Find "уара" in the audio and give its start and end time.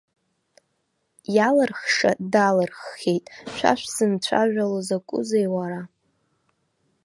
5.55-5.81